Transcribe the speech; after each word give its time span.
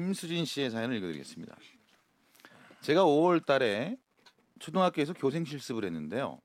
김수진 0.00 0.44
씨의 0.44 0.70
사연을 0.70 0.96
읽어드리겠습니다. 0.96 1.56
제가 2.82 3.02
5월 3.04 3.46
달에 3.46 3.96
초등학교에서 4.58 5.14
교생 5.14 5.46
실습을 5.46 5.86
했는데요. 5.86 6.38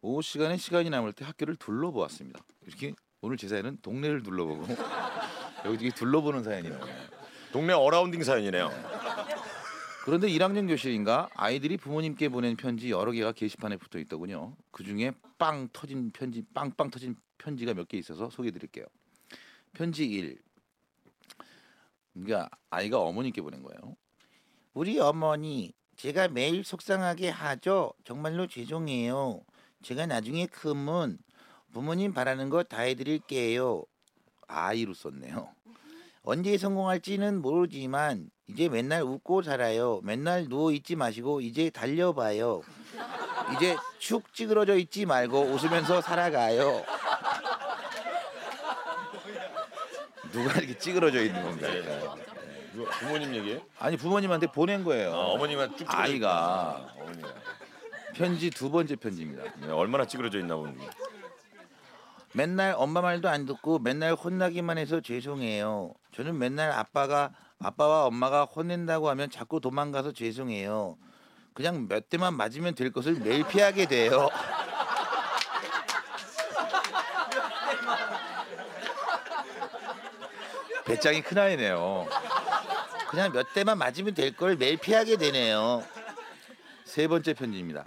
오후 0.00 0.22
시간에 0.22 0.56
시간이 0.56 0.90
남을 0.90 1.12
때 1.12 1.24
학교를 1.24 1.54
둘러보았습니다. 1.54 2.44
이렇게 2.66 2.92
오늘 3.20 3.36
제 3.36 3.46
사연은 3.46 3.78
동네를 3.80 4.24
둘러보고 4.24 4.66
여기 5.66 5.90
둘러보는 5.92 6.42
사연이네요. 6.42 6.80
동네 7.52 7.72
어라운딩 7.74 8.24
사연이네요. 8.24 8.68
그런데 10.04 10.26
1학년 10.28 10.66
교실인가 10.66 11.28
아이들이 11.34 11.76
부모님께 11.76 12.28
보낸 12.28 12.56
편지 12.56 12.90
여러 12.90 13.12
개가 13.12 13.30
게시판에 13.32 13.76
붙어 13.76 14.00
있더군요. 14.00 14.56
그 14.72 14.82
중에 14.82 15.12
빵 15.38 15.68
터진 15.72 16.10
편지, 16.10 16.42
빵빵 16.52 16.90
터진 16.90 17.14
편지가 17.38 17.74
몇 17.74 17.86
개 17.86 17.96
있어서 17.98 18.30
소개해 18.30 18.50
드릴게요. 18.50 18.84
편지 19.72 20.06
1. 20.06 20.36
그러니까 22.14 22.48
아이가 22.70 23.00
어머니께 23.00 23.42
보낸 23.42 23.62
거예요. 23.62 23.96
우리 24.72 24.98
어머니, 24.98 25.72
제가 25.96 26.28
매일 26.28 26.64
속상하게 26.64 27.28
하죠. 27.30 27.92
정말로 28.04 28.46
죄송해요. 28.46 29.42
제가 29.82 30.06
나중에 30.06 30.46
크면 30.46 31.18
부모님 31.72 32.12
바라는 32.14 32.48
거 32.50 32.62
다 32.62 32.82
해드릴게요. 32.82 33.84
아이로 34.46 34.94
썼네요. 34.94 35.48
언제 36.22 36.56
성공할지는 36.56 37.42
모르지만 37.42 38.30
이제 38.48 38.68
맨날 38.68 39.02
웃고 39.02 39.42
살아요. 39.42 40.00
맨날 40.02 40.48
누워 40.48 40.72
있지 40.72 40.96
마시고 40.96 41.40
이제 41.40 41.70
달려봐요. 41.70 42.62
이제 43.54 43.76
축 43.98 44.32
찌그러져 44.32 44.76
있지 44.76 45.04
말고 45.06 45.38
웃으면서 45.40 46.00
살아가요. 46.00 46.82
누가 50.34 50.58
이렇게 50.58 50.76
찌그러져 50.76 51.22
있는 51.22 51.42
건가요? 51.44 52.16
이거 52.74 52.84
부모님 52.98 53.32
얘기예요? 53.36 53.60
아니 53.78 53.96
부모님한테 53.96 54.48
보낸 54.48 54.82
거예요. 54.82 55.12
아, 55.14 55.16
어머니만 55.26 55.76
쭉 55.76 55.86
아이가 55.88 56.92
어머니가 56.98 57.28
편지 58.14 58.50
두 58.50 58.68
번째 58.70 58.96
편지입니다. 58.96 59.44
네, 59.60 59.68
얼마나 59.68 60.04
찌그러져 60.04 60.40
있나 60.40 60.56
보니. 60.56 60.76
맨날 62.32 62.74
엄마 62.76 63.00
말도 63.00 63.28
안 63.28 63.46
듣고 63.46 63.78
맨날 63.78 64.14
혼나기만 64.14 64.76
해서 64.76 65.00
죄송해요. 65.00 65.94
저는 66.12 66.36
맨날 66.36 66.72
아빠가 66.72 67.30
아빠와 67.60 68.06
엄마가 68.06 68.44
혼낸다고 68.44 69.08
하면 69.10 69.30
자꾸 69.30 69.60
도망가서 69.60 70.12
죄송해요. 70.12 70.96
그냥 71.52 71.86
몇 71.86 72.08
대만 72.08 72.36
맞으면 72.36 72.74
될 72.74 72.90
것을 72.90 73.14
매일 73.20 73.46
피하게 73.46 73.86
돼요. 73.86 74.28
배짱이 80.84 81.22
큰 81.22 81.38
아이네요. 81.38 82.06
그냥 83.08 83.32
몇 83.32 83.52
대만 83.54 83.78
맞으면 83.78 84.14
될 84.14 84.34
걸 84.36 84.56
매일 84.56 84.76
피하게 84.76 85.16
되네요. 85.16 85.82
세 86.84 87.06
번째 87.08 87.32
편지입니다. 87.34 87.86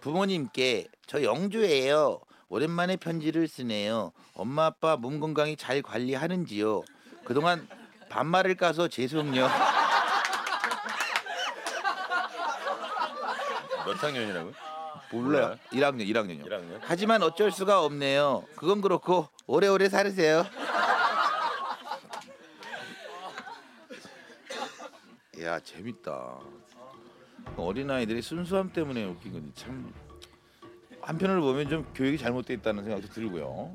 부모님께 0.00 0.88
저 1.06 1.22
영주예요. 1.22 2.20
오랜만에 2.48 2.96
편지를 2.96 3.48
쓰네요. 3.48 4.12
엄마 4.34 4.66
아빠 4.66 4.96
몸 4.96 5.20
건강히 5.20 5.56
잘 5.56 5.80
관리하는지요. 5.82 6.82
그동안 7.24 7.66
반말을 8.10 8.56
까서 8.56 8.88
죄송요. 8.88 9.48
몇 13.86 14.02
학년이라고요? 14.02 14.52
몰라요. 15.12 15.56
1학년, 15.72 16.06
1학년이요. 16.08 16.46
1학년? 16.46 16.78
하지만 16.82 17.22
어쩔 17.22 17.50
수가 17.50 17.82
없네요. 17.84 18.44
그건 18.56 18.80
그렇고 18.80 19.28
오래오래 19.46 19.88
살으세요. 19.88 20.46
야 25.42 25.58
재밌다. 25.60 26.38
어린 27.56 27.90
아이들이 27.90 28.22
순수함 28.22 28.72
때문에 28.72 29.04
웃긴 29.04 29.32
건데 29.32 29.50
참 29.54 29.92
한편으로 31.00 31.42
보면 31.42 31.68
좀 31.68 31.92
교육이 31.94 32.16
잘못돼 32.18 32.54
있다는 32.54 32.84
생각도 32.84 33.08
들고요. 33.08 33.74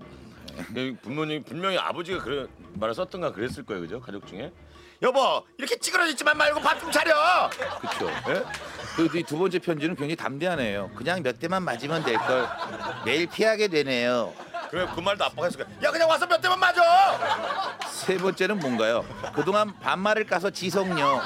그 0.73 0.95
부모님 1.01 1.43
분명히 1.43 1.77
아버지가 1.77 2.23
그런 2.23 2.47
말을 2.75 2.95
썼던가 2.95 3.31
그랬을 3.33 3.65
거예요, 3.65 3.81
그죠? 3.81 3.99
가족 3.99 4.25
중에. 4.25 4.51
여보, 5.03 5.43
이렇게 5.57 5.77
찌그러져 5.77 6.11
있지만 6.11 6.37
말고 6.37 6.59
밥 6.61 6.79
좀 6.79 6.89
차려. 6.91 7.49
그렇죠. 7.81 8.07
예? 8.29 8.43
그리고 8.95 9.17
이두 9.19 9.37
번째 9.37 9.59
편지는 9.59 9.95
굉장히 9.95 10.15
담대하네요. 10.15 10.91
그냥 10.95 11.21
몇 11.21 11.37
대만 11.37 11.61
맞으면 11.63 12.03
될 12.03 12.17
걸 12.17 12.47
매일 13.05 13.27
피하게 13.27 13.67
되네요. 13.67 14.33
그래 14.71 14.87
그 14.95 14.99
말도 14.99 15.23
아빠가 15.25 15.43
했을 15.45 15.63
거야. 15.63 15.77
야 15.83 15.91
그냥 15.91 16.09
와서 16.09 16.25
몇 16.25 16.41
대만 16.41 16.59
맞아. 16.59 16.81
세 17.89 18.17
번째는 18.17 18.57
뭔가요? 18.59 19.05
그동안 19.35 19.77
반말을 19.79 20.25
까서 20.25 20.49
지속요. 20.49 21.21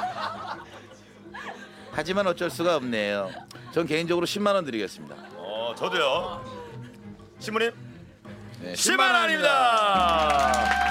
하지만 2.01 2.25
어쩔 2.25 2.49
수가 2.49 2.77
없네요. 2.77 3.29
전 3.71 3.85
개인적으로 3.85 4.25
10만 4.25 4.55
원 4.55 4.65
드리겠습니다. 4.65 5.15
어, 5.35 5.75
저도요. 5.77 6.43
신부님 7.37 7.69
네, 8.59 8.73
10만 8.73 9.13
원입니다. 9.21 10.90